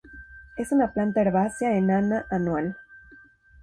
[0.55, 2.75] Es una planta herbácea enana anual.